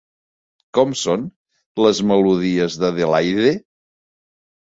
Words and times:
Com 0.77 0.93
són 1.01 1.25
les 1.85 2.01
melodies 2.11 2.77
d'Adelaide? 2.85 3.55